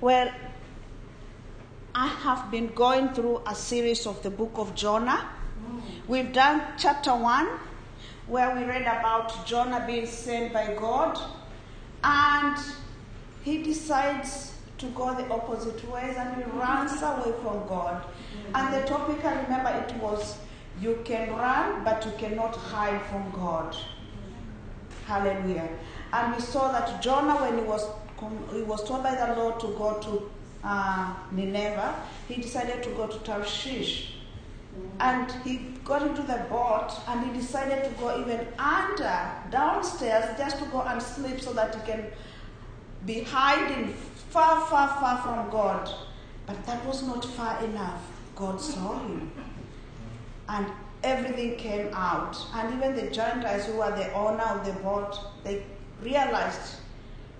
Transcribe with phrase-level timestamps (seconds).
[0.00, 0.30] Well,
[1.92, 5.28] I have been going through a series of the book of Jonah.
[6.06, 7.48] We've done chapter 1,
[8.28, 11.18] where we read about Jonah being sent by God,
[12.04, 12.56] and
[13.42, 18.06] he decides to go the opposite ways and he runs away from God.
[18.54, 20.38] And the topic, I remember it was
[20.80, 23.76] you can run, but you cannot hide from God.
[25.06, 25.68] Hallelujah.
[26.12, 27.84] And we saw that Jonah, when he was,
[28.52, 30.30] he was told by the Lord to go to
[30.64, 31.94] uh, Nineveh,
[32.28, 34.14] he decided to go to Tarshish.
[35.00, 40.58] And he got into the boat and he decided to go even under, downstairs, just
[40.58, 42.04] to go and sleep so that he can
[43.06, 43.94] be hiding
[44.30, 45.90] far, far, far from God.
[46.46, 48.02] But that was not far enough.
[48.36, 49.32] God saw him.
[50.48, 50.66] And
[51.02, 52.36] everything came out.
[52.54, 55.64] And even the Gentiles who were the owner of the boat, they
[56.02, 56.76] realized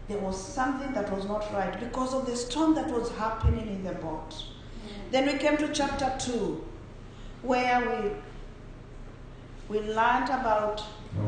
[0.08, 3.84] there was something that was not right because of the storm that was happening in
[3.84, 4.30] the boat.
[4.30, 5.10] Mm-hmm.
[5.10, 6.64] Then we came to chapter 2,
[7.42, 8.10] where we
[9.68, 10.82] we learned about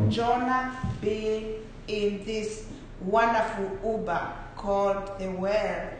[0.09, 2.67] Jonah being in this
[3.03, 5.91] wonderful Uber called the whale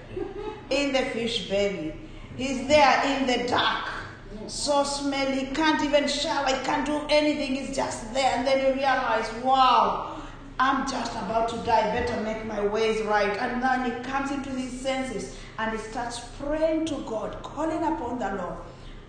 [0.71, 1.95] in the fish belly.
[2.37, 3.89] He's there in the dark,
[4.47, 8.37] so smelly, he can't even shower, he can't do anything, he's just there.
[8.37, 10.10] And then you realize, wow,
[10.63, 13.35] I'm just about to die, better make my ways right.
[13.39, 18.19] And then he comes into his senses and he starts praying to God, calling upon
[18.19, 18.57] the Lord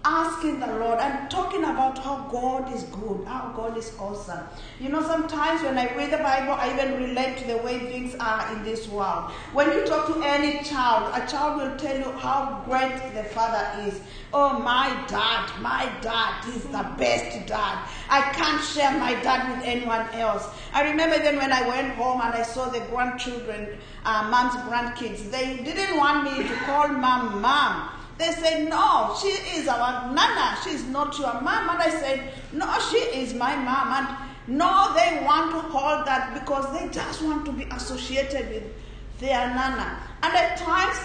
[0.03, 4.39] asking the Lord and talking about how God is good, how God is awesome.
[4.79, 8.15] You know, sometimes when I read the Bible, I even relate to the way things
[8.19, 9.31] are in this world.
[9.53, 13.87] When you talk to any child, a child will tell you how great the father
[13.87, 14.01] is.
[14.33, 17.85] Oh, my dad, my dad is the best dad.
[18.09, 20.47] I can't share my dad with anyone else.
[20.73, 25.29] I remember then when I went home and I saw the grandchildren, uh, mom's grandkids,
[25.31, 27.89] they didn't want me to call mom mom.
[28.17, 30.57] They said, No, she is our nana.
[30.63, 31.69] She's not your mom.
[31.69, 33.91] And I said, No, she is my mom.
[33.91, 38.63] And no, they want to call that because they just want to be associated with
[39.19, 39.99] their nana.
[40.23, 40.97] And at times,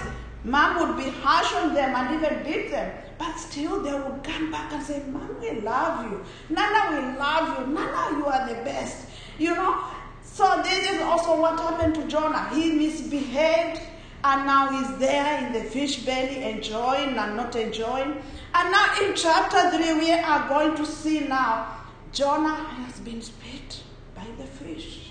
[0.45, 2.93] mom would be harsh on them and even beat them.
[3.19, 6.25] But still, they would come back and say, Mom, we love you.
[6.51, 7.75] Nana, we love you.
[7.75, 9.09] Nana, you are the best.
[9.39, 9.85] You know?
[10.23, 12.49] So, this is also what happened to Jonah.
[12.51, 13.81] He misbehaved
[14.25, 18.21] and now he's there in the fish belly enjoying and not enjoying.
[18.55, 21.77] And now in chapter 3, we are going to see now
[22.13, 23.83] Jonah has been spit
[24.15, 25.11] by the fish.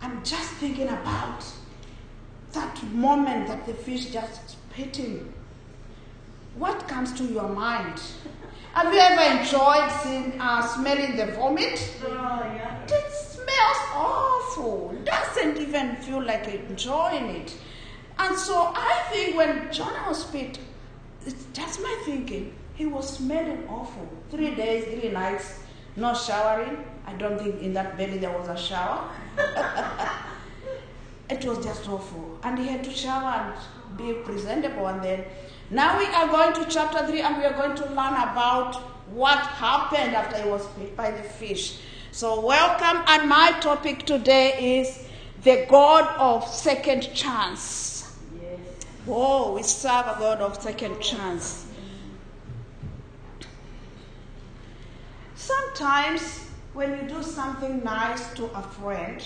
[0.00, 1.44] I'm just thinking about
[2.52, 5.34] that moment that the fish just spit him.
[6.56, 8.00] What comes to your mind?
[8.72, 11.78] Have you ever enjoyed seeing, uh, smelling the vomit?
[12.04, 12.84] Oh, yeah.
[12.84, 14.94] It smells awful.
[15.04, 17.54] Doesn't even feel like enjoying it.
[18.18, 20.58] And so I think when Jonah was spit,
[21.24, 22.52] it's just my thinking.
[22.74, 24.08] He was smelling awful.
[24.30, 25.60] Three days, three nights,
[25.96, 26.84] no showering.
[27.06, 29.08] I don't think in that belly there was a shower.
[31.30, 32.38] it was just awful.
[32.42, 33.54] And he had to shower
[33.88, 34.86] and be presentable.
[34.86, 35.24] And then
[35.70, 38.74] now we are going to chapter 3 and we are going to learn about
[39.12, 41.78] what happened after he was bit by the fish.
[42.10, 43.04] So, welcome.
[43.06, 45.06] And my topic today is
[45.44, 48.16] the God of second chance.
[48.42, 48.58] Yes.
[49.06, 51.66] Oh, we serve a God of second chance.
[55.36, 59.24] Sometimes, when you do something nice to a friend,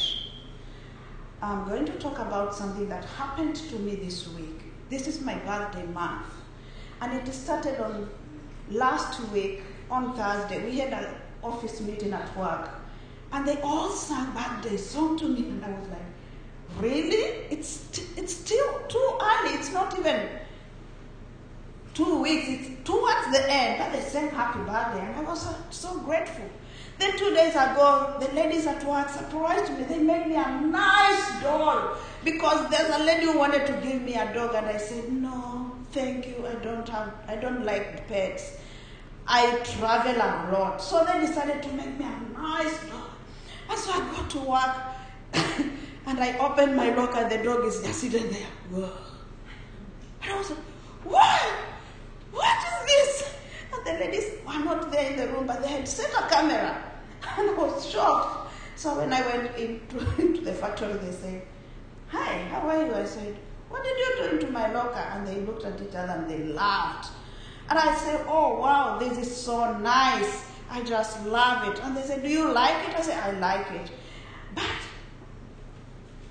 [1.40, 4.63] I'm going to talk about something that happened to me this week.
[4.94, 6.26] This is my birthday month.
[7.00, 8.08] And it started on
[8.70, 10.64] last week on Thursday.
[10.64, 11.12] We had an
[11.42, 12.70] office meeting at work.
[13.32, 15.48] And they all sang birthday song to me.
[15.48, 16.08] And I was like,
[16.78, 17.24] really?
[17.50, 19.54] It's, it's still too early.
[19.54, 20.28] It's not even
[21.92, 22.46] two weeks.
[22.48, 23.80] It's towards the end.
[23.80, 25.04] But they sang happy birthday.
[25.04, 26.48] And I was so, so grateful.
[27.00, 29.82] Then two days ago, the ladies at work surprised me.
[29.86, 34.14] They made me a nice doll because there's a lady who wanted to give me
[34.14, 36.46] a dog, and I said, "No, thank you.
[36.46, 37.12] I don't have.
[37.28, 38.56] I don't like pets.
[39.26, 43.10] I travel a lot." So they decided to make me a nice dog.
[43.68, 44.74] And so I got to work,
[46.06, 48.52] and I open my locker, and the dog is just sitting there.
[48.70, 48.90] Whoa.
[50.22, 50.64] And I was like,
[51.04, 51.52] "What?
[52.32, 53.34] What is this?"
[53.74, 56.82] And the ladies were not there in the room, but they had set a camera.
[57.38, 58.52] And I was shocked.
[58.76, 61.42] So when I went into, into the factory, they said,
[62.08, 62.94] Hi, how are you?
[62.94, 63.36] I said,
[63.68, 64.98] What did you do into my locker?
[64.98, 67.12] And they looked at each other and they laughed.
[67.68, 70.44] And I said, Oh, wow, this is so nice.
[70.70, 71.82] I just love it.
[71.82, 72.96] And they said, Do you like it?
[72.96, 73.90] I said, I like it.
[74.54, 74.64] But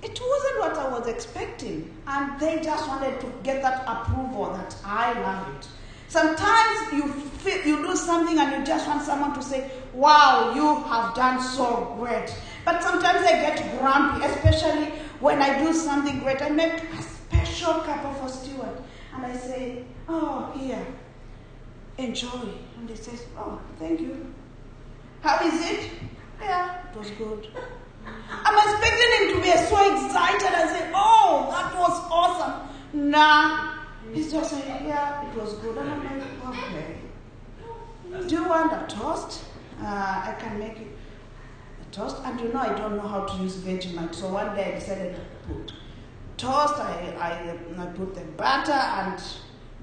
[0.04, 4.76] it wasn't what I was expecting, and they just wanted to get that approval that
[4.84, 5.68] I love it.
[6.10, 10.84] Sometimes you feel, you do something and you just want someone to say, "Wow, you
[10.84, 12.36] have done so great."
[12.66, 14.92] But sometimes I get grumpy, especially
[15.24, 16.42] when I do something great.
[16.42, 18.78] I make a special cup for Stuart,
[19.16, 20.86] and I say, "Oh, here,
[21.98, 22.48] enjoy."
[22.78, 24.34] And he says, "Oh, thank you."
[25.22, 25.92] How is it?
[26.42, 27.48] Yeah, it was good.
[28.46, 32.56] I'm expecting him to be so excited and say, Oh, that was awesome.
[32.92, 33.76] Nah,
[34.14, 35.78] he's just saying, Yeah, it was good.
[35.78, 38.28] And I'm like, Okay.
[38.28, 39.46] Do you want a toast?
[39.82, 40.93] Uh, I can make it
[41.94, 42.18] toast.
[42.26, 44.14] And you know, I don't know how to use Vegemite.
[44.16, 45.74] So one day I decided to put
[46.38, 49.22] toast, I, I, I put the butter and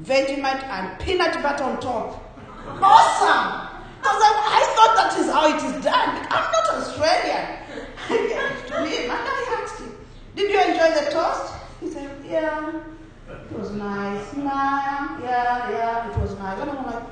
[0.02, 2.26] Vegemite and peanut butter on top.
[2.66, 3.80] Awesome!
[4.00, 6.26] Because I, I thought that is how it is done.
[6.30, 7.60] I'm not Australian.
[8.08, 9.92] to me, and I asked him,
[10.34, 11.54] Did you enjoy the toast?
[11.80, 12.80] He said, Yeah,
[13.28, 14.34] it was nice.
[14.36, 16.60] Nah, yeah, yeah, it was nice.
[16.60, 17.04] And I'm like,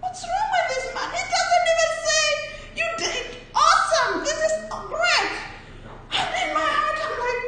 [0.00, 1.08] What's wrong with this man?
[1.14, 2.24] He doesn't even say,
[2.76, 4.24] You did awesome.
[4.24, 4.56] This is
[4.90, 5.32] great.
[6.18, 7.42] And in my heart, I'm like,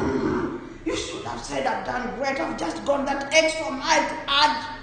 [0.00, 2.38] mm, You should have said I've done great.
[2.38, 4.74] I've just gone that extra mile to add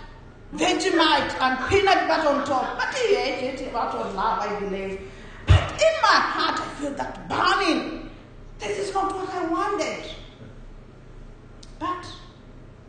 [0.54, 2.78] Vegemite and peanut butter on top.
[2.78, 5.00] But he ate it out of love, I believe.
[5.46, 8.10] But in my heart, I feel that burning.
[8.60, 10.04] This is not what I wanted.
[11.80, 12.06] But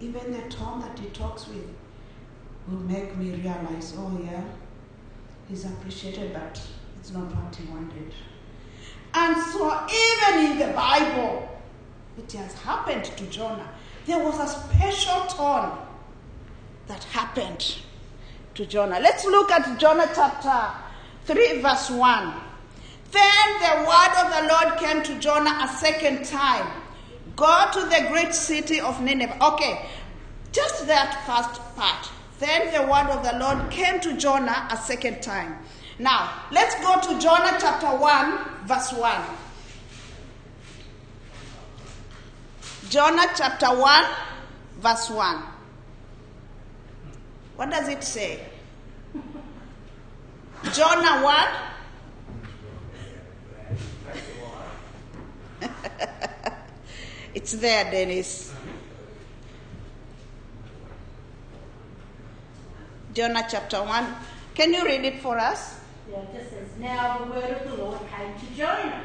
[0.00, 1.64] even the tone that he talks with
[2.68, 4.44] will make me realize, oh yeah,
[5.48, 8.12] he's appreciated, but it's not what he wanted.
[9.14, 11.48] And so even in the Bible,
[12.18, 13.68] it has happened to Jonah.
[14.06, 15.70] There was a special turn
[16.88, 17.78] that happened
[18.54, 19.00] to Jonah.
[19.00, 20.72] Let's look at Jonah chapter
[21.26, 22.34] 3, verse 1.
[23.12, 26.66] Then the word of the Lord came to Jonah a second time
[27.36, 29.36] Go to the great city of Nineveh.
[29.42, 29.86] Okay,
[30.52, 32.10] just that first part.
[32.38, 35.58] Then the word of the Lord came to Jonah a second time.
[36.02, 39.22] Now, let's go to Jonah chapter 1, verse 1.
[42.90, 44.04] Jonah chapter 1,
[44.80, 45.42] verse 1.
[47.54, 48.40] What does it say?
[50.72, 51.22] Jonah
[55.60, 55.70] 1.
[57.34, 58.52] it's there, Dennis.
[63.14, 64.14] Jonah chapter 1.
[64.56, 65.78] Can you read it for us?
[66.12, 69.02] Yeah, it just says, Now the word of the Lord came to Jonah,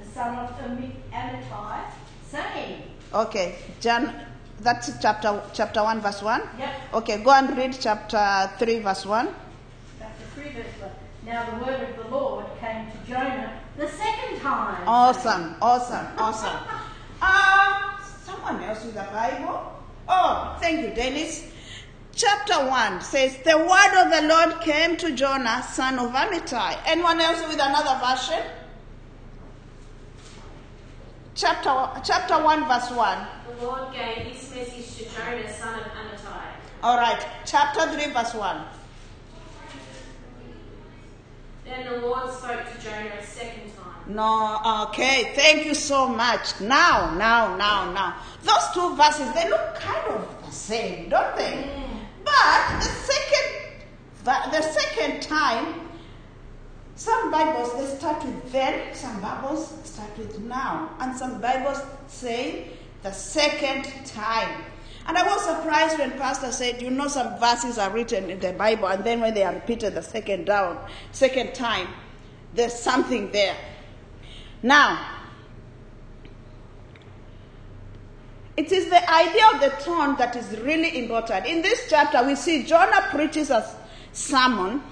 [0.00, 1.84] the son of Amittai,
[2.28, 2.82] saying,
[3.14, 4.12] Okay, John,
[4.60, 6.42] that's chapter chapter 1, verse 1.
[6.58, 6.74] Yep.
[6.94, 9.28] Okay, go and read chapter 3, verse 1.
[10.00, 10.90] Chapter 3, verse 1.
[11.26, 14.82] Now the word of the Lord came to Jonah the second time.
[14.88, 16.56] Awesome, awesome, awesome.
[17.20, 19.72] Uh, someone else with a Bible?
[20.08, 21.52] Oh, thank you, Dennis.
[22.14, 26.78] Chapter 1 says, The word of the Lord came to Jonah, son of Amittai.
[26.84, 28.42] Anyone else with another version?
[31.34, 33.26] Chapter, chapter 1, verse 1.
[33.58, 36.42] The Lord gave this message to Jonah, son of Amittai.
[36.82, 38.64] All right, chapter 3, verse 1.
[41.64, 44.14] Then the Lord spoke to Jonah a second time.
[44.14, 46.60] No, okay, thank you so much.
[46.60, 48.16] Now, now, now, now.
[48.42, 51.52] Those two verses, they look kind of the same, don't they?
[51.52, 51.91] Mm.
[52.24, 53.82] But the second,
[54.24, 55.88] the second time,
[56.94, 62.68] some Bibles they start with then, some Bibles start with now, and some Bibles say
[63.02, 64.64] the second time.
[65.06, 68.52] And I was surprised when Pastor said, you know, some verses are written in the
[68.52, 70.78] Bible, and then when they are repeated the second down,
[71.10, 71.88] second time,
[72.54, 73.56] there's something there.
[74.62, 75.21] Now,
[78.56, 81.46] it is the idea of the tone that is really important.
[81.46, 83.66] In this chapter, we see Jonah preaches a
[84.12, 84.82] sermon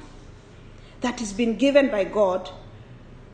[1.03, 2.51] that has been given by God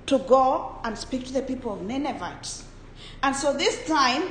[0.06, 2.64] to go and speak to the people of Ninevites.
[3.23, 4.23] And so this time,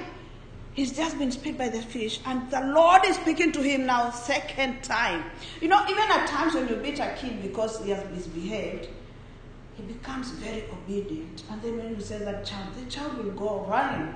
[0.74, 4.12] he's just been spit by the fish, and the Lord is speaking to him now,
[4.12, 5.24] second time.
[5.62, 8.90] You know, even at times when you beat a kid because he has misbehaved,
[9.76, 11.44] he becomes very obedient.
[11.50, 14.16] And then when you say that child, the child will go running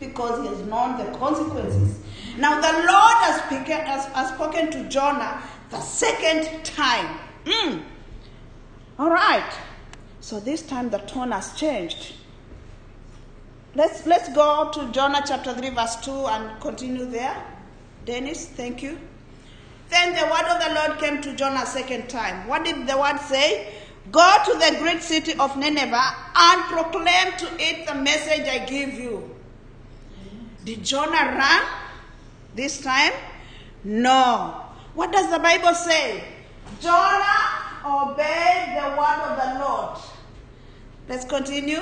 [0.00, 2.00] because he has known the consequences.
[2.38, 7.18] Now the Lord has, speaken, has, has spoken to Jonah the second time.
[7.44, 7.82] Mm.
[8.98, 9.52] All right.
[10.20, 12.14] So this time the tone has changed.
[13.74, 17.44] Let's, let's go to Jonah chapter 3, verse 2 and continue there.
[18.04, 18.98] Dennis, thank you.
[19.90, 22.46] Then the word of the Lord came to Jonah a second time.
[22.48, 23.72] What did the word say?
[24.10, 28.94] Go to the great city of Nineveh and proclaim to it the message I give
[28.94, 29.36] you.
[30.64, 31.62] Did Jonah run
[32.54, 33.12] this time?
[33.84, 34.64] No.
[34.94, 36.24] What does the Bible say?
[36.80, 39.98] Jonah obeyed the word of the Lord.
[41.08, 41.80] Let's continue.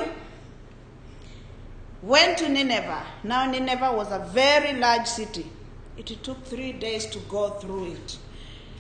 [2.02, 3.04] Went to Nineveh.
[3.25, 5.50] Now, Nineveh was a very large city.
[5.97, 8.18] It took three days to go through it.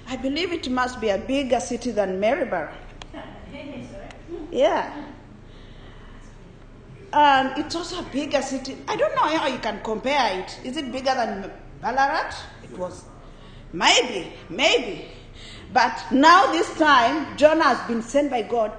[0.06, 2.74] I believe it must be a bigger city than Maryborough.
[4.50, 5.04] Yeah.
[7.12, 8.76] And it's also a bigger city.
[8.86, 10.58] I don't know how you can compare it.
[10.64, 11.50] Is it bigger than
[11.80, 12.34] Ballarat?
[12.62, 13.04] It was.
[13.72, 15.06] Maybe, maybe.
[15.72, 18.72] But now, this time, Jonah has been sent by God,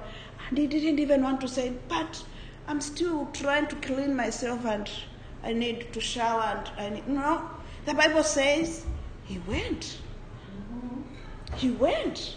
[0.48, 2.24] and he didn't even want to say, But
[2.66, 4.90] I'm still trying to clean myself, and
[5.42, 6.64] I need to shower.
[6.76, 7.08] And I need.
[7.08, 7.48] No.
[7.84, 8.84] The Bible says
[9.24, 9.98] he went.
[11.56, 12.36] He went.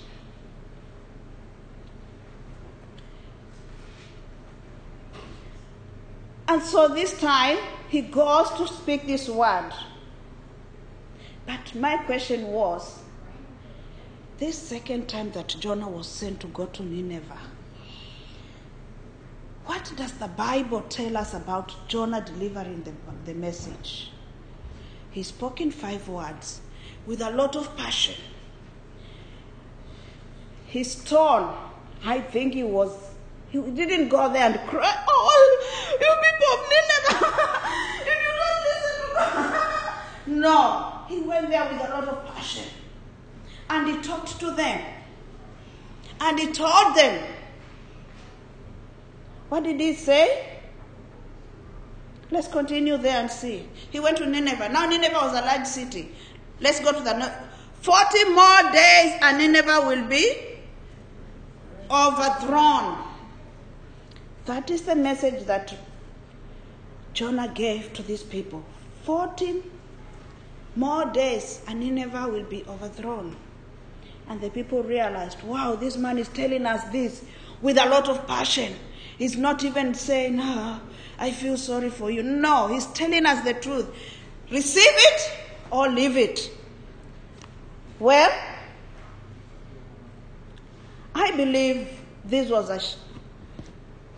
[6.47, 7.57] And so this time
[7.89, 9.71] he goes to speak this word.
[11.45, 12.99] But my question was
[14.39, 17.37] this second time that Jonah was sent to go to Nineveh,
[19.65, 22.91] what does the Bible tell us about Jonah delivering the,
[23.25, 24.11] the message?
[25.11, 26.59] He spoke in five words
[27.05, 28.15] with a lot of passion.
[30.65, 31.55] His tone,
[32.03, 32.91] I think he was,
[33.51, 35.32] he didn't go there and cry, Oh,
[35.99, 37.33] you people of Nineveh,
[38.01, 39.93] if you don't listen to God.
[40.27, 42.65] no, he went there with a lot of passion.
[43.69, 44.81] And he talked to them.
[46.21, 47.23] And he told them.
[49.49, 50.59] What did he say?
[52.31, 53.67] Let's continue there and see.
[53.91, 54.69] He went to Nineveh.
[54.69, 56.11] Now, Nineveh was a large city.
[56.59, 57.33] Let's go to the north.
[57.81, 60.57] 40 more days and Nineveh will be
[61.91, 63.02] overthrown.
[64.45, 65.73] That is the message that
[67.13, 68.63] Jonah gave to these people.
[69.03, 69.63] 40
[70.75, 73.35] more days and Nineveh will be overthrown.
[74.27, 77.23] And the people realized, wow, this man is telling us this
[77.61, 78.73] with a lot of passion.
[79.17, 80.81] He's not even saying, ah,
[81.19, 82.23] I feel sorry for you.
[82.23, 83.87] No, he's telling us the truth.
[84.49, 85.37] Receive it
[85.71, 86.51] or leave it.
[87.99, 88.31] Well,
[91.15, 91.87] I believe
[92.25, 92.79] this was a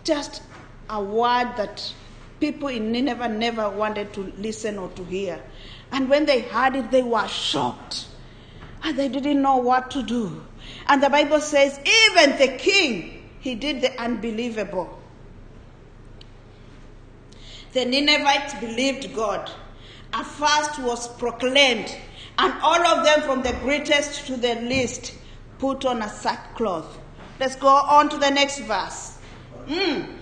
[0.06, 0.42] just
[0.88, 1.92] a word that
[2.38, 5.40] people in Nineveh never wanted to listen or to hear.
[5.90, 8.06] And when they heard it, they were shocked.
[8.82, 10.44] And they didn't know what to do.
[10.86, 15.00] And the Bible says, even the king, he did the unbelievable.
[17.72, 19.50] The Ninevites believed God.
[20.12, 21.94] A fast was proclaimed,
[22.38, 25.14] and all of them, from the greatest to the least,
[25.58, 26.98] put on a sackcloth.
[27.38, 29.15] Let's go on to the next verse.
[29.66, 30.14] Mm.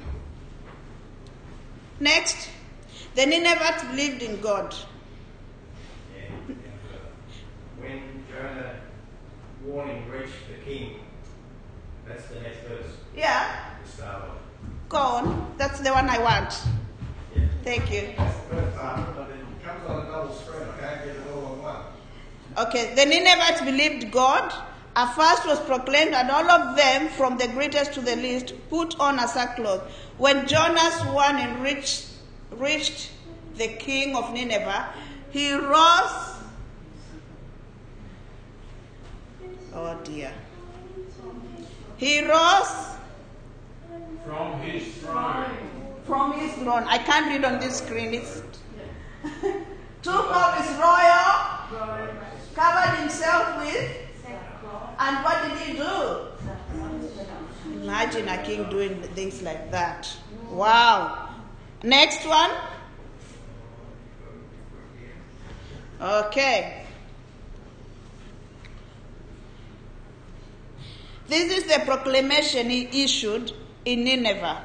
[2.00, 2.48] Next,
[3.14, 4.74] the Ninevites believed in God.
[7.78, 8.76] When Jonah
[9.64, 11.00] warning reached the king,
[12.06, 14.36] that's the next verse Yeah, to start off.
[14.88, 15.54] go on.
[15.58, 16.52] That's the one I want.
[17.34, 17.42] Yeah.
[17.62, 18.14] Thank you.
[18.16, 20.62] That's the first part, but it comes on a double screen.
[20.62, 22.66] I can't get it all on one.
[22.68, 24.52] Okay, the Ninevites believed God.
[24.96, 28.98] A fast was proclaimed, and all of them, from the greatest to the least, put
[29.00, 29.82] on a sackcloth.
[30.18, 32.06] When Jonah's warning reached,
[32.52, 33.10] reached
[33.56, 34.88] the king of Nineveh,
[35.30, 36.36] he rose.
[39.74, 40.32] Oh dear.
[41.96, 42.94] He rose
[44.24, 45.50] from his throne.
[46.06, 46.84] from his throne.
[46.86, 48.14] I can't read on this screen.
[48.14, 48.42] It's
[50.02, 52.04] took off his royal,
[52.54, 54.03] covered himself with,
[55.04, 56.28] and what did he do?
[57.82, 60.08] Imagine a king doing things like that.
[60.50, 61.28] Wow.
[61.82, 62.50] Next one.
[66.00, 66.86] Okay.
[71.28, 73.52] This is the proclamation he issued
[73.84, 74.64] in Nineveh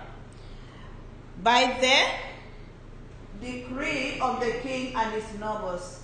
[1.44, 6.04] by the decree of the king and his nobles.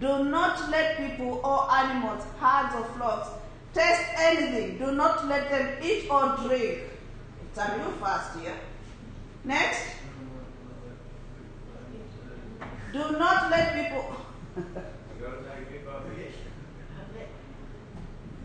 [0.00, 3.37] Do not let people or animals, herds or flocks
[3.78, 4.78] taste anything.
[4.78, 6.78] Do not let them eat or drink.
[7.50, 8.58] It's a new fast here.
[9.44, 9.82] Next.
[12.92, 14.16] Do not let people.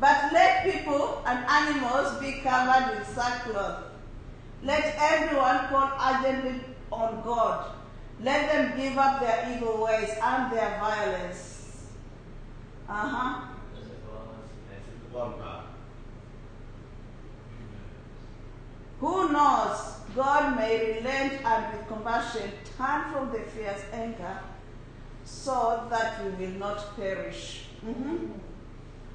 [0.04, 3.84] But let people and animals be covered with sackcloth.
[4.62, 6.60] Let everyone call urgently
[6.92, 7.76] on God.
[8.20, 11.86] Let them give up their evil ways and their violence.
[12.90, 13.43] Uh huh.
[19.00, 19.78] Who knows?
[20.16, 24.40] God may relent and with compassion turn from the fierce anger
[25.24, 27.70] so that we will not perish.
[27.86, 28.40] Mhm.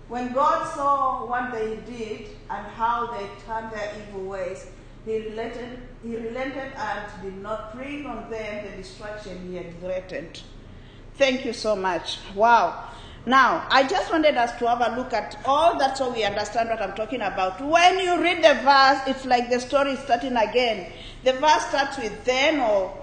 [0.08, 4.66] When God saw what they did and how they turned their evil ways,
[5.04, 10.42] he relented, he relented and did not bring on them the destruction he had threatened.
[11.16, 12.18] Thank you so much.
[12.34, 12.84] Wow.
[13.26, 16.70] Now, I just wanted us to have a look at all that so we understand
[16.70, 17.60] what I'm talking about.
[17.60, 20.90] When you read the verse, it's like the story is starting again.
[21.25, 22.96] The verse starts with then or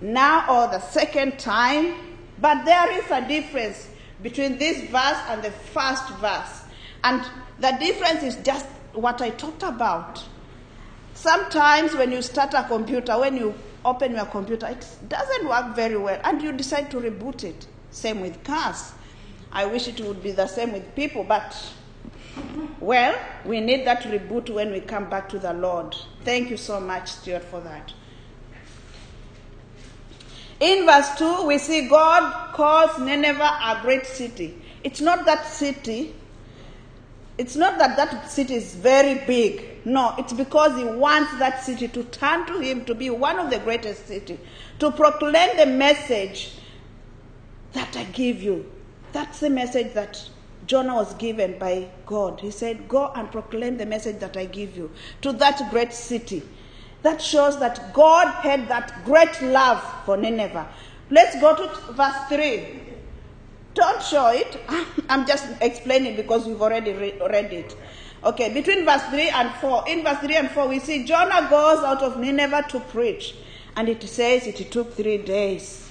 [0.00, 1.94] now or the second time,
[2.40, 3.88] but there is a difference
[4.22, 6.62] between this verse and the first verse.
[7.04, 7.24] And
[7.58, 10.22] the difference is just what I talked about.
[11.14, 15.96] Sometimes when you start a computer, when you open your computer, it doesn't work very
[15.96, 17.66] well and you decide to reboot it.
[17.90, 18.92] Same with cars.
[19.52, 21.54] I wish it would be the same with people, but
[22.80, 25.94] well, we need that reboot when we come back to the Lord.
[26.24, 27.92] Thank you so much, Stuart, for that.
[30.58, 34.62] In verse 2, we see God calls Nineveh a great city.
[34.84, 36.14] It's not that city,
[37.36, 39.84] it's not that that city is very big.
[39.84, 43.50] No, it's because He wants that city to turn to Him to be one of
[43.50, 44.38] the greatest cities,
[44.78, 46.52] to proclaim the message
[47.72, 48.71] that I give you.
[49.12, 50.28] That's the message that
[50.66, 52.40] Jonah was given by God.
[52.40, 54.90] He said, Go and proclaim the message that I give you
[55.22, 56.42] to that great city.
[57.02, 60.68] That shows that God had that great love for Nineveh.
[61.10, 62.80] Let's go to verse 3.
[63.74, 64.60] Don't show it.
[65.08, 67.76] I'm just explaining because we've already re- read it.
[68.24, 69.88] Okay, between verse 3 and 4.
[69.88, 73.34] In verse 3 and 4, we see Jonah goes out of Nineveh to preach.
[73.74, 75.88] And it says it took three days.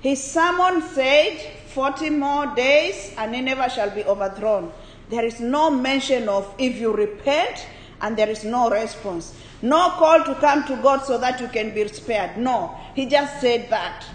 [0.00, 1.38] His sermon said,
[1.74, 4.72] 40 more days and Nineveh shall be overthrown.
[5.10, 7.66] There is no mention of if you repent
[8.00, 9.34] and there is no response.
[9.60, 12.36] No call to come to God so that you can be spared.
[12.36, 14.06] No, he just said that.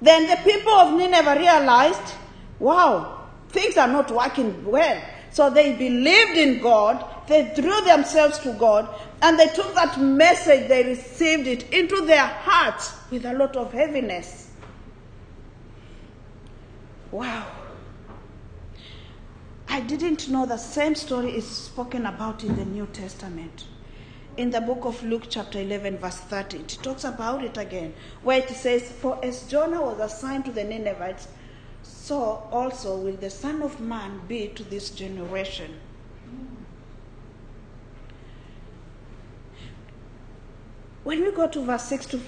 [0.00, 2.14] Then the people of Nineveh realized,
[2.58, 5.02] wow, things are not working well.
[5.30, 8.88] So they believed in God, they threw themselves to God,
[9.20, 13.72] and they took that message, they received it into their hearts with a lot of
[13.72, 14.41] heaviness.
[17.12, 17.46] Wow.
[19.68, 23.66] I didn't know the same story is spoken about in the New Testament.
[24.38, 28.38] In the book of Luke, chapter 11, verse 30, it talks about it again, where
[28.38, 31.28] it says, For as Jonah was assigned to the Ninevites,
[31.82, 35.78] so also will the Son of Man be to this generation.
[41.04, 42.20] When we go to verse 6 to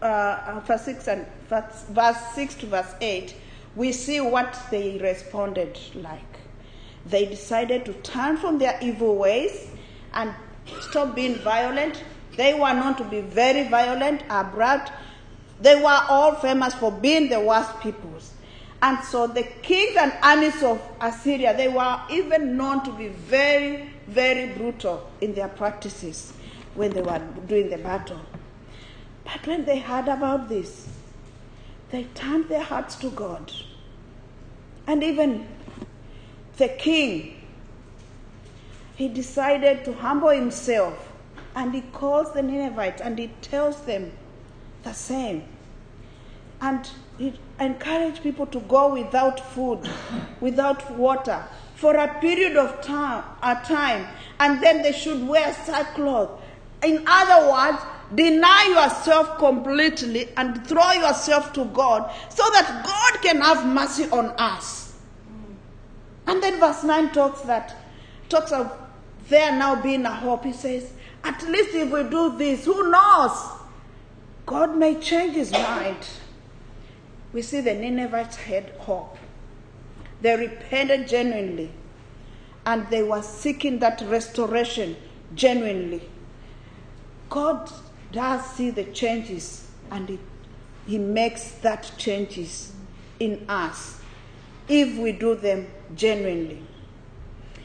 [0.00, 3.34] uh, verse 6 and verse, verse 6 to verse 8,
[3.74, 6.20] we see what they responded like.
[7.06, 9.68] They decided to turn from their evil ways
[10.14, 10.34] and
[10.80, 12.02] stop being violent.
[12.36, 14.92] They were known to be very violent, abrupt.
[15.60, 18.32] They were all famous for being the worst peoples.
[18.82, 23.90] And so the kings and armies of Assyria, they were even known to be very,
[24.08, 26.32] very brutal in their practices
[26.74, 28.20] when they were doing the battle.
[29.24, 30.88] But when they heard about this,
[31.92, 33.52] they turned their hearts to God.
[34.86, 35.46] And even
[36.56, 37.40] the king,
[38.96, 41.12] he decided to humble himself
[41.54, 44.10] and he calls the Ninevites and he tells them
[44.82, 45.44] the same.
[46.62, 49.88] And he encouraged people to go without food,
[50.40, 54.06] without water, for a period of time, a time,
[54.40, 56.40] and then they should wear sackcloth.
[56.82, 57.82] In other words,
[58.14, 64.26] deny yourself completely and throw yourself to God so that God can have mercy on
[64.38, 64.94] us.
[66.26, 67.76] And then verse 9 talks that
[68.28, 68.72] talks of
[69.28, 70.44] there now being a hope.
[70.44, 70.92] He says,
[71.24, 73.50] at least if we do this, who knows?
[74.46, 75.96] God may change his mind.
[77.32, 79.16] We see the Ninevites had hope.
[80.20, 81.70] They repented genuinely
[82.66, 84.96] and they were seeking that restoration
[85.34, 86.02] genuinely.
[87.28, 87.70] God
[88.12, 90.18] does see the changes and he,
[90.86, 92.72] he makes that changes
[93.18, 94.00] in us
[94.68, 96.62] if we do them genuinely.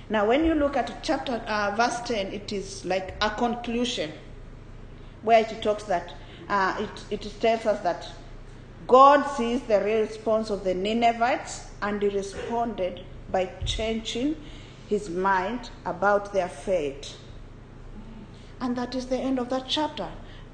[0.10, 4.12] Now, when you look at chapter uh, verse 10, it is like a conclusion
[5.21, 6.13] where it talks that
[6.47, 8.07] uh, it, it tells us that
[8.88, 14.38] God sees the response of the Ninevites and he responded by changing
[14.88, 17.17] his mind about their fate.
[18.62, 20.07] And that is the end of that chapter.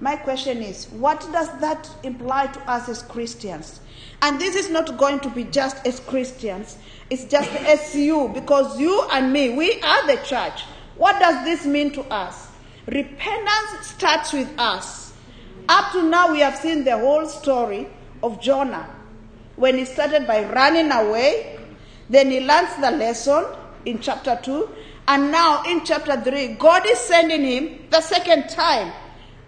[0.04, 3.80] My question is, what does that imply to us as Christians?
[4.22, 6.78] And this is not going to be just as Christians,
[7.10, 10.64] it's just as you, because you and me, we are the church.
[10.98, 12.50] What does this mean to us?
[12.86, 15.14] Repentance starts with us.
[15.70, 17.88] Up to now, we have seen the whole story
[18.22, 18.94] of Jonah.
[19.56, 21.60] when he started by running away.
[22.10, 23.46] Then he learns the lesson
[23.86, 24.70] in chapter 2.
[25.08, 28.92] And now in chapter 3, God is sending him the second time.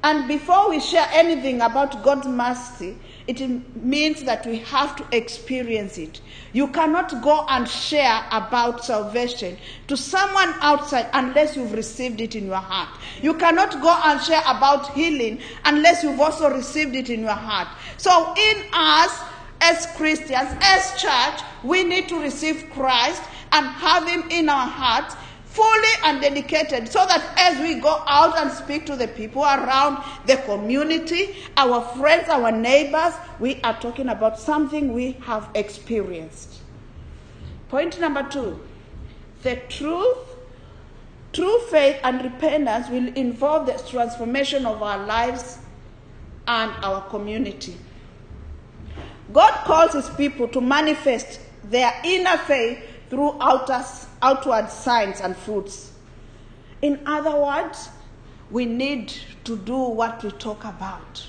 [0.05, 3.39] And before we share anything about God's mercy, it
[3.75, 6.21] means that we have to experience it.
[6.53, 12.45] You cannot go and share about salvation to someone outside unless you've received it in
[12.45, 12.89] your heart.
[13.23, 17.69] You cannot go and share about healing unless you've also received it in your heart.
[17.97, 19.21] So, in us,
[19.59, 25.15] as Christians, as church, we need to receive Christ and have Him in our hearts
[25.55, 30.03] fully and dedicated so that as we go out and speak to the people around
[30.25, 36.61] the community, our friends, our neighbors, we are talking about something we have experienced.
[37.69, 38.59] Point number two
[39.43, 40.17] the truth,
[41.31, 45.59] true faith and repentance will involve the transformation of our lives
[46.47, 47.77] and our community.
[49.31, 53.83] God calls his people to manifest their inner faith through outer,
[54.21, 55.91] outward signs and fruits.
[56.82, 57.89] In other words,
[58.51, 61.28] we need to do what we talk about.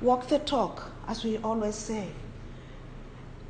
[0.00, 2.08] Walk the talk, as we always say.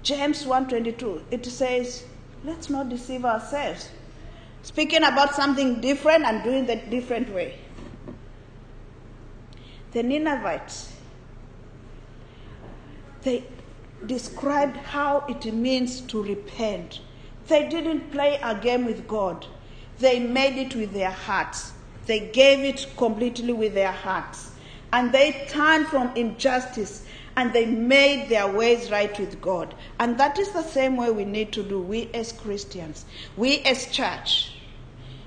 [0.03, 2.05] James 1:22 it says,
[2.45, 3.91] let's not deceive ourselves.
[4.62, 7.59] Speaking about something different and doing the different way.
[9.93, 10.93] The Ninevites
[13.23, 13.45] they
[14.07, 17.01] described how it means to repent.
[17.49, 19.47] They didn't play a game with God,
[19.99, 21.73] they made it with their hearts.
[22.07, 24.53] They gave it completely with their hearts.
[24.95, 27.05] And they turned from injustice
[27.37, 29.75] and they made their ways right with God.
[30.01, 33.05] And that is the same way we need to do, we as Christians,
[33.37, 34.55] we as church.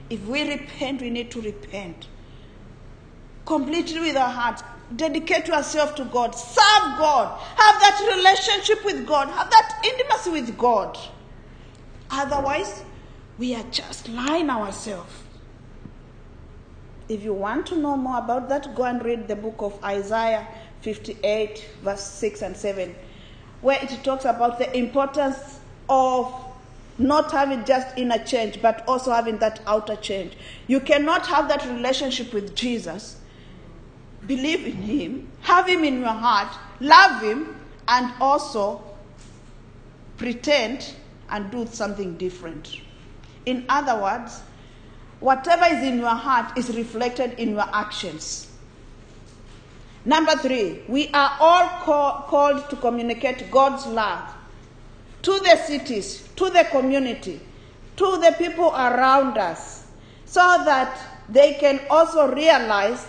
[0.10, 2.08] If we repent, we need to repent
[3.46, 4.64] completely with our hearts.
[4.96, 6.36] Dedicate yourself to God.
[6.36, 7.40] Serve God.
[7.40, 9.30] Have that relationship with God.
[9.30, 10.98] Have that intimacy with God.
[12.12, 12.84] Otherwise,
[13.38, 15.12] we are just lying ourselves.
[17.08, 20.48] If you want to know more about that, go and read the book of Isaiah
[20.82, 22.96] 58, verse 6 and 7,
[23.62, 26.34] where it talks about the importance of
[26.98, 30.34] not having just inner change, but also having that outer change.
[30.68, 33.18] You cannot have that relationship with Jesus
[34.28, 37.56] believe in Him, have Him in your heart, love Him,
[37.88, 38.82] and also
[40.18, 40.94] pretend
[41.32, 42.80] and do something different.
[43.46, 44.42] In other words,
[45.20, 48.48] whatever is in your heart is reflected in your actions.
[50.04, 54.34] Number three, we are all call, called to communicate God's love
[55.22, 57.40] to the cities, to the community,
[57.98, 59.86] to the people around us,
[60.26, 63.06] so that they can also realize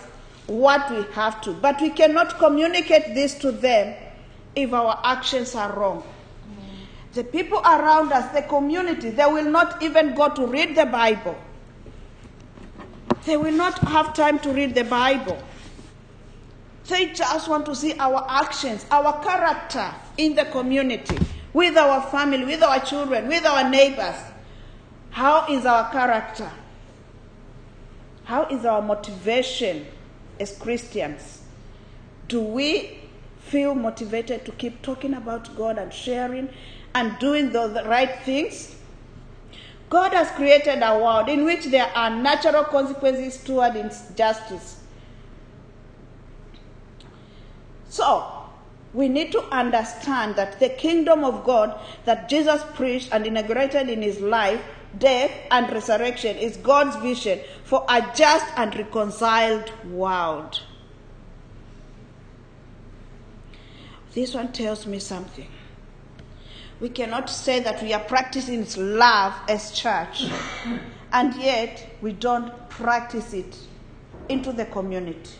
[0.47, 1.53] what we have to.
[1.53, 3.95] But we cannot communicate this to them
[4.55, 6.03] if our actions are wrong.
[7.13, 11.37] The people around us, the community, they will not even go to read the Bible.
[13.25, 15.41] They will not have time to read the Bible.
[16.87, 21.17] They just want to see our actions, our character in the community,
[21.53, 24.15] with our family, with our children, with our neighbors.
[25.11, 26.49] How is our character?
[28.25, 29.85] How is our motivation
[30.39, 31.43] as Christians?
[32.27, 33.02] Do we
[33.53, 36.49] feel motivated to keep talking about God and sharing
[36.95, 38.75] and doing the, right things?
[39.91, 44.79] God has created a world in which there are natural consequences toward injustice.
[47.89, 48.25] So,
[48.91, 54.01] we need to understand that the kingdom of God that Jesus preached and inaugurated in
[54.01, 54.61] his life,
[54.97, 60.59] death, and resurrection is God's vision for a just and reconciled world.
[64.13, 65.47] This one tells me something.
[66.79, 70.25] We cannot say that we are practicing love as church,
[71.11, 73.57] and yet we don't practice it
[74.29, 75.31] into the community.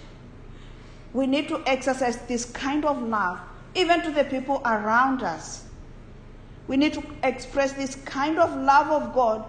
[1.14, 3.40] We need to exercise this kind of love
[3.76, 5.66] even to the people around us.
[6.68, 9.46] We need to express this kind of love of God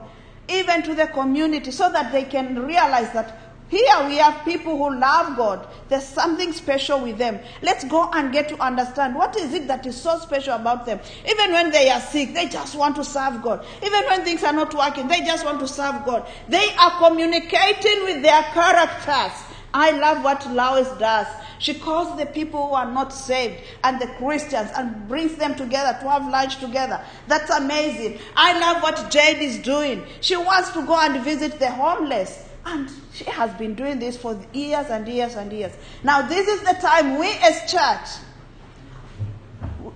[0.48, 3.38] even to the community so that they can realize that
[3.74, 5.66] here we have people who love God.
[5.88, 7.40] There's something special with them.
[7.62, 11.00] Let's go and get to understand what is it that is so special about them.
[11.28, 13.64] Even when they are sick, they just want to serve God.
[13.84, 16.26] Even when things are not working, they just want to serve God.
[16.48, 19.32] They are communicating with their characters.
[19.74, 21.26] I love what Lois does.
[21.58, 25.98] She calls the people who are not saved and the Christians and brings them together
[26.00, 27.04] to have lunch together.
[27.26, 28.18] That's amazing.
[28.36, 30.04] I love what Jade is doing.
[30.20, 32.48] She wants to go and visit the homeless.
[32.66, 35.72] And she has been doing this for years and years and years.
[36.02, 38.24] Now, this is the time we as church,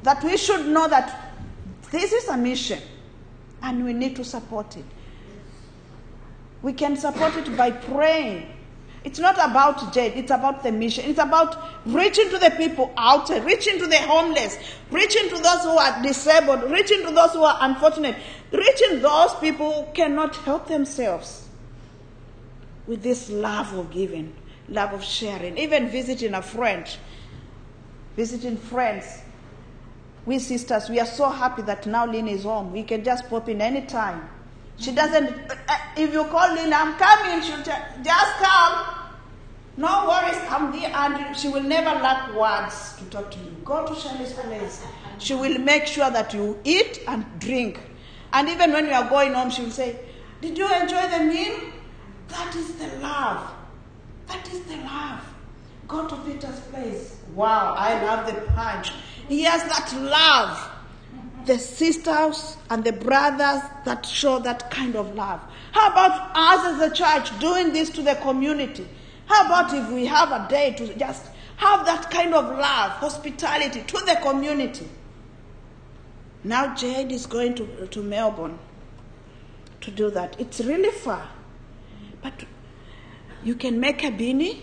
[0.02, 1.33] that we should know that
[1.90, 2.81] this is a mission
[3.62, 4.85] and we need to support it.
[6.62, 8.46] We can support it by praying.
[9.04, 11.04] It's not about Jade, it's about the mission.
[11.07, 14.59] It's about reaching to the people out there, reaching to the homeless,
[14.90, 18.16] reaching to those who are disabled, reaching to those who are unfortunate,
[18.52, 21.47] reaching those people who cannot help themselves
[22.88, 24.33] with this love of giving,
[24.68, 26.85] love of sharing, even visiting a friend,
[28.16, 29.05] visiting friends.
[30.27, 32.72] We sisters, we are so happy that now Lynn is home.
[32.72, 34.29] We can just pop in anytime.
[34.79, 35.55] She doesn't, uh,
[35.96, 38.94] if you call Lynn, I'm coming, she'll just come.
[39.77, 43.57] No worries, come there, and she will never lack words to talk to you.
[43.64, 44.85] Go to Shelley's place.
[45.18, 47.79] She will make sure that you eat and drink.
[48.33, 50.01] And even when you are going home, she will say,
[50.40, 51.55] Did you enjoy the meal?
[52.29, 53.51] That is the love.
[54.29, 55.21] That is the love.
[55.87, 57.17] Go to Peter's place.
[57.35, 58.93] Wow, I love the punch.
[59.29, 60.71] He has that love.
[61.47, 65.41] The sisters and the brothers that show that kind of love.
[65.73, 68.87] How about us as a church doing this to the community?
[69.27, 73.83] How about if we have a day to just have that kind of love, hospitality
[73.83, 74.88] to the community?
[76.45, 78.59] Now Jade is going to, to Melbourne
[79.81, 80.38] to do that.
[80.38, 81.29] It's really far.
[82.22, 82.44] But
[83.42, 84.61] you can make a beanie,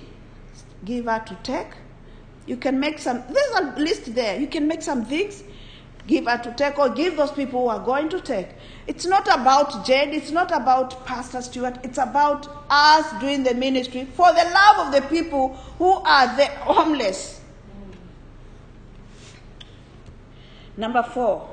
[0.83, 1.67] give her to take.
[2.45, 4.39] You can make some, there's a list there.
[4.39, 5.43] You can make some things,
[6.05, 8.49] give her to take, or give those people who are going to take.
[8.85, 14.05] It's not about Jade, it's not about Pastor Stewart, it's about us doing the ministry
[14.13, 17.41] for the love of the people who are the homeless.
[20.77, 21.49] Number four,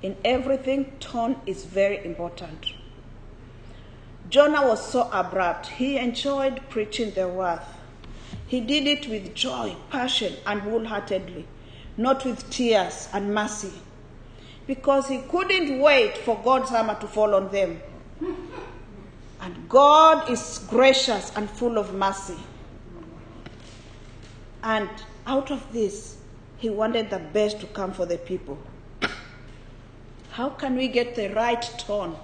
[0.00, 2.66] in everything, tone is very important.
[4.28, 5.66] Jonah was so abrupt.
[5.66, 7.60] He enjoyed preaching the word.
[8.46, 11.46] He did it with joy, passion, and wholeheartedly,
[11.96, 13.72] not with tears and mercy,
[14.66, 17.80] because he couldn't wait for God's hammer to fall on them.
[19.40, 22.38] And God is gracious and full of mercy.
[24.62, 24.88] And
[25.26, 26.16] out of this,
[26.56, 28.58] he wanted the best to come for the people.
[30.30, 32.16] How can we get the right tone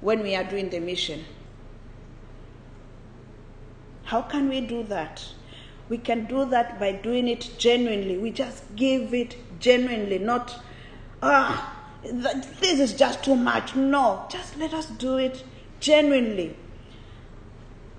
[0.00, 1.24] when we are doing the mission?
[4.08, 5.22] How can we do that?
[5.90, 8.16] We can do that by doing it genuinely.
[8.16, 10.62] We just give it genuinely, not,
[11.22, 13.76] ah, this is just too much.
[13.76, 15.44] No, just let us do it
[15.78, 16.56] genuinely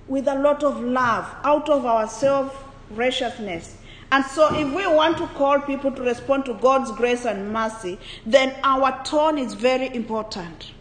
[0.08, 3.78] with a lot of love out of our self righteousness.
[4.12, 8.00] And so, if we want to call people to respond to God's grace and mercy,
[8.26, 10.72] then our tone is very important.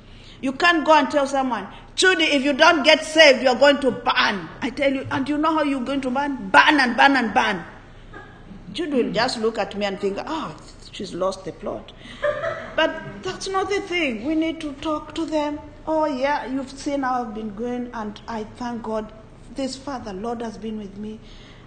[0.41, 3.91] You can't go and tell someone, Judy, if you don't get saved, you're going to
[3.91, 4.49] burn.
[4.63, 6.49] I tell you, and you know how you're going to burn?
[6.49, 7.65] Burn and burn and burn.
[8.73, 10.57] Judy will just look at me and think, oh,
[10.93, 11.91] she's lost the plot.
[12.77, 14.25] But that's not the thing.
[14.25, 15.59] We need to talk to them.
[15.89, 19.13] Oh, yeah, you've seen how I've been going, and I thank God
[19.57, 21.19] this Father, Lord has been with me.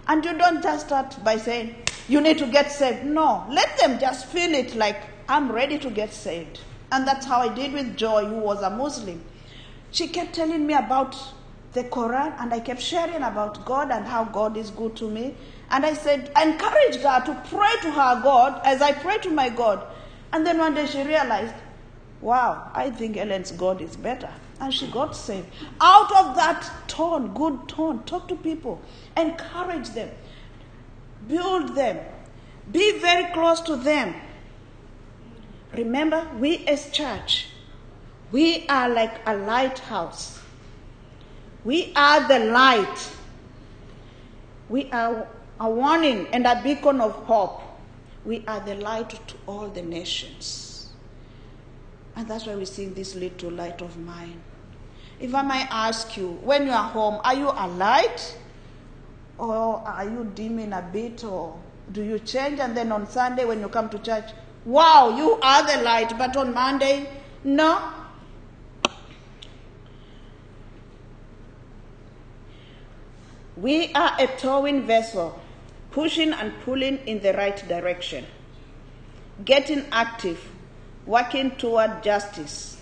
[0.08, 1.74] And you don't just start by saying,
[2.08, 3.04] you need to get saved.
[3.04, 4.96] No, let them just feel it like,
[5.28, 6.60] I'm ready to get saved.
[6.90, 9.22] And that's how I did with Joy, who was a Muslim.
[9.92, 11.16] She kept telling me about
[11.74, 15.36] the Quran, and I kept sharing about God and how God is good to me.
[15.70, 19.30] And I said, I encouraged her to pray to her God as I pray to
[19.30, 19.86] my God.
[20.32, 21.54] And then one day she realized,
[22.20, 24.30] wow, I think Ellen's God is better.
[24.60, 25.48] And she got saved.
[25.80, 28.80] Out of that tone, good tone, talk to people,
[29.16, 30.10] encourage them,
[31.26, 31.98] build them,
[32.70, 34.14] be very close to them.
[35.74, 37.48] Remember, we as church,
[38.32, 40.40] we are like a lighthouse.
[41.64, 43.10] We are the light.
[44.68, 45.28] We are
[45.60, 47.60] a warning and a beacon of hope.
[48.24, 50.88] We are the light to all the nations.
[52.16, 54.40] And that's why we sing this little light of mine.
[55.20, 58.36] If I might ask you, when you are home, are you a light?
[59.38, 61.22] Or are you dimming a bit?
[61.22, 61.58] Or
[61.92, 62.60] do you change?
[62.60, 64.30] And then on Sunday, when you come to church,
[64.64, 66.16] wow, you are the light.
[66.18, 67.08] But on Monday,
[67.44, 67.92] no.
[73.56, 75.38] We are a towing vessel,
[75.90, 78.26] pushing and pulling in the right direction,
[79.44, 80.48] getting active,
[81.04, 82.80] working toward justice.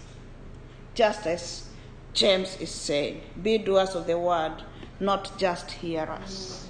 [0.94, 1.68] Just as
[2.14, 4.62] James is saying, be doers of the word,
[5.00, 6.68] not just hearers.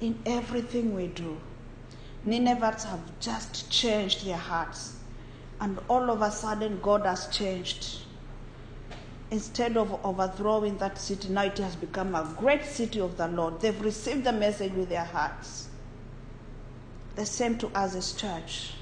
[0.00, 1.40] In everything we do,
[2.24, 4.96] Ninevites have just changed their hearts,
[5.60, 8.00] and all of a sudden, God has changed
[9.30, 13.60] instead of overthrowing that city, now it has become a great city of the Lord.
[13.60, 15.68] They've received the message with their hearts.
[17.16, 18.72] The same to us as church.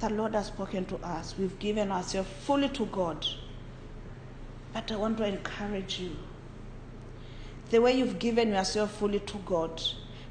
[0.00, 1.34] The Lord has spoken to us.
[1.38, 3.26] We've given ourselves fully to God.
[4.72, 6.16] But I want to encourage you.
[7.70, 9.82] The way you've given yourself fully to God,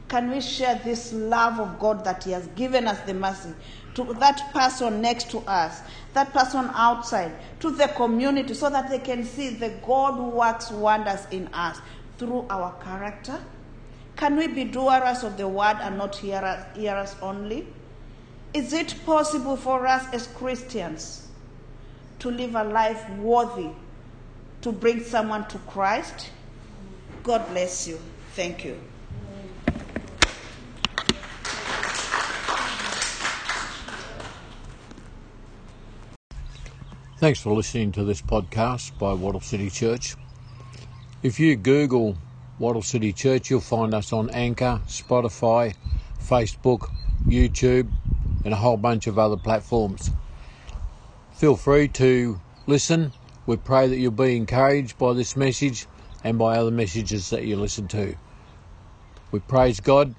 [0.08, 3.54] can we share this love of God that He has given us the mercy
[3.96, 5.82] to that person next to us,
[6.14, 10.72] that person outside, to the community, so that they can see the God who works
[10.72, 11.80] wonders in us
[12.18, 13.40] through our character?
[14.16, 17.68] Can we be doers of the word and not hearers, hearers only?
[18.54, 21.28] Is it possible for us as Christians
[22.20, 23.70] to live a life worthy
[24.62, 26.30] to bring someone to Christ?
[27.24, 28.00] God bless you.
[28.36, 28.80] Thank you.
[37.22, 40.16] Thanks for listening to this podcast by Wattle City Church.
[41.22, 42.18] If you Google
[42.58, 45.76] Wattle City Church, you'll find us on Anchor, Spotify,
[46.20, 46.90] Facebook,
[47.28, 47.92] YouTube,
[48.44, 50.10] and a whole bunch of other platforms.
[51.36, 53.14] Feel free to listen.
[53.46, 55.86] We pray that you'll be encouraged by this message
[56.24, 58.16] and by other messages that you listen to.
[59.32, 60.16] We praise God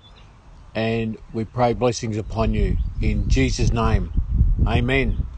[0.73, 2.77] and we pray blessings upon you.
[3.01, 4.13] In Jesus' name,
[4.65, 5.32] amen.